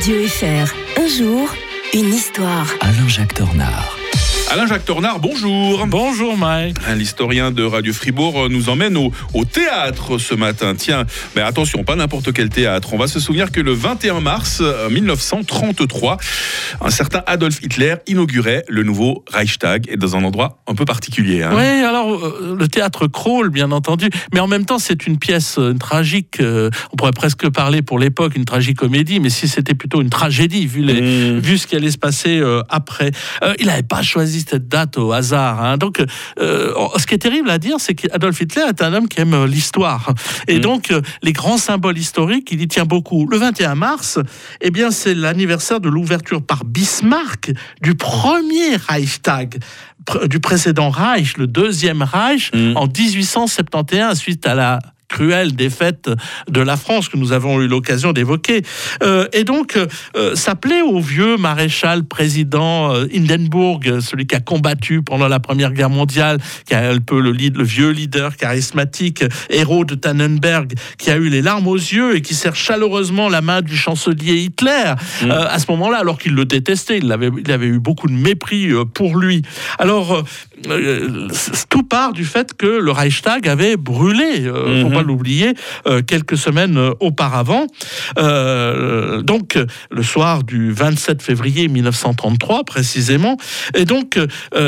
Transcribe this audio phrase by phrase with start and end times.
[0.00, 0.74] Radio FR.
[0.96, 1.54] Un jour,
[1.92, 2.66] une histoire.
[2.80, 3.99] Alain-Jacques Tornard.
[4.52, 5.86] Alain-Jacques Tornard, bonjour.
[5.86, 6.76] Bonjour Mike.
[6.96, 10.74] L'historien de Radio Fribourg nous emmène au, au théâtre ce matin.
[10.76, 11.04] Tiens,
[11.36, 12.92] mais attention, pas n'importe quel théâtre.
[12.92, 18.64] On va se souvenir que le 21 mars 1933, euh, un certain Adolf Hitler inaugurait
[18.68, 21.44] le nouveau Reichstag et dans un endroit un peu particulier.
[21.44, 21.52] hein.
[21.54, 25.58] Oui, alors euh, le théâtre crawl, bien entendu, mais en même temps c'est une pièce
[25.58, 26.40] euh, une tragique.
[26.40, 30.66] euh, on pourrait presque parler pour l'époque une tragicomédie, mais si c'était plutôt une tragédie
[30.66, 31.38] vu les, Mmh.
[31.38, 33.12] vu ce qui allait se passer euh, après.
[33.44, 35.62] Euh, il n'avait pas choisi cette date au hasard.
[35.62, 35.76] hein.
[35.76, 36.02] Donc,
[36.40, 39.34] euh, ce qui est terrible à dire, c'est qu'Adolf Hitler est un homme qui aime
[39.34, 40.14] euh, l'histoire.
[40.48, 40.60] Et Mm.
[40.60, 43.26] donc, euh, les grands symboles historiques, il y tient beaucoup.
[43.28, 44.18] Le 21 mars,
[44.60, 49.58] eh bien, c'est l'anniversaire de l'ouverture par Bismarck du premier Reichstag
[50.28, 52.76] du précédent Reich, le deuxième Reich, Mm.
[52.76, 54.78] en 1871, suite à la
[55.10, 56.08] cruelle défaite
[56.48, 58.62] de la France que nous avons eu l'occasion d'évoquer.
[59.02, 64.40] Euh, et donc, euh, ça plaît au vieux maréchal président euh, Hindenburg, celui qui a
[64.40, 68.36] combattu pendant la Première Guerre mondiale, qui a un peu le, lead- le vieux leader
[68.36, 73.28] charismatique, héros de Tannenberg, qui a eu les larmes aux yeux et qui serre chaleureusement
[73.28, 75.30] la main du chancelier Hitler Mm.
[75.30, 76.98] euh, à ce moment-là, alors qu'il le détestait.
[76.98, 79.42] Il avait, il avait eu beaucoup de mépris pour lui.
[79.78, 80.22] Alors,
[81.68, 84.82] tout part du fait que le Reichstag avait brûlé, Mhm.
[85.02, 85.54] L'oublier,
[85.86, 87.66] euh, quelques semaines euh, auparavant.
[88.18, 89.58] Euh, donc,
[89.90, 93.36] le soir du 27 février 1933, précisément.
[93.74, 94.18] Et donc,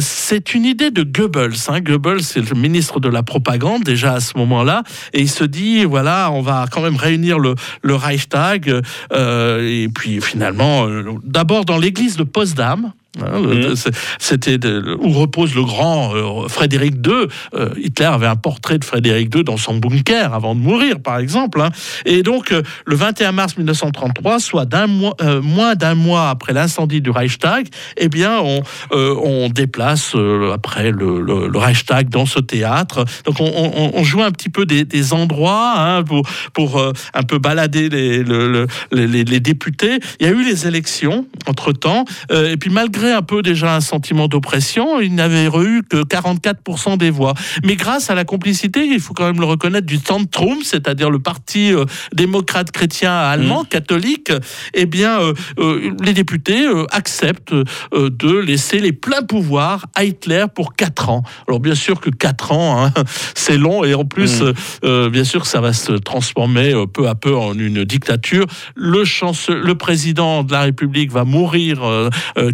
[0.00, 1.54] c'est une idée de Goebbels.
[1.68, 1.80] Hein.
[1.80, 4.82] Goebbels, c'est le ministre de la propagande déjà à ce moment-là.
[5.12, 8.68] Et il se dit, voilà, on va quand même réunir le, le Reichstag.
[9.12, 10.86] et puis, finalement,
[11.24, 12.92] d'abord dans l'église de Potsdam.
[13.24, 13.74] Hein, Mhm.
[14.18, 14.58] C'était
[15.00, 17.26] où repose le grand euh, Frédéric II.
[17.54, 21.18] Euh, Hitler avait un portrait de Frédéric II dans son bunker avant de mourir, par
[21.18, 21.60] exemple.
[21.60, 21.70] hein.
[22.04, 27.00] Et donc, euh, le 21 mars 1933, soit d'un mois, moins d'un mois après l'incendie
[27.00, 30.14] du Reichstag, eh bien, on, on déplace
[30.52, 33.04] après le, le- le Reichstag dans ce théâtre.
[33.24, 36.80] Donc, on, on- on joue un petit peu des, des endroits hein, pour, pour
[37.14, 39.98] un peu balader les, le- le- les, les- les députés.
[40.20, 42.04] Il y a eu les élections entre-temps.
[42.30, 46.96] euh, et puis, malgré un peu déjà un sentiment d'oppression, il n'avait eu que 44%
[46.98, 47.34] des voix.
[47.64, 51.18] Mais grâce à la complicité, il faut quand même le reconnaître, du Zentrum, c'est-à-dire le
[51.18, 51.84] parti euh,
[52.14, 54.32] démocrate chrétien allemand, catholique,
[54.74, 57.54] eh bien, euh, euh, les députés acceptent
[57.92, 61.22] de laisser les pleins pouvoirs à Hitler pour 4 ans.
[61.48, 62.92] Alors, bien sûr que 4 ans, hein,
[63.34, 64.44] c'est long, et en plus, Mm.
[64.44, 64.52] euh,
[64.84, 68.46] euh, bien sûr, ça va se transformer peu à peu en une dictature.
[68.74, 71.80] Le, chance- le président de la République va mourir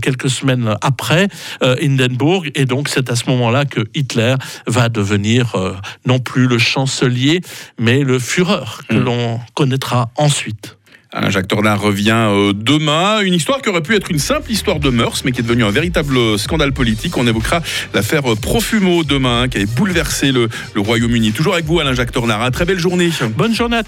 [0.03, 0.42] quelques semaines
[0.81, 1.29] après
[1.63, 4.35] euh, Hindenburg, et donc c'est à ce moment-là que Hitler
[4.67, 5.75] va devenir euh,
[6.07, 7.41] non plus le chancelier,
[7.79, 9.05] mais le Führer que Mm.
[9.05, 10.77] l'on connaîtra ensuite.
[11.15, 13.21] Alain-Jacques Tornard revient euh, demain.
[13.21, 15.65] Une histoire qui aurait pu être une simple histoire de mœurs, mais qui est devenue
[15.65, 17.19] un véritable scandale politique.
[17.19, 17.61] On évoquera
[17.93, 21.33] l'affaire Profumo demain, qui avait bouleversé le, le Royaume-Uni.
[21.33, 22.41] Toujours avec vous, Alain-Jacques Tornard.
[22.41, 23.11] À très belle journée.
[23.37, 23.81] Bonne journée à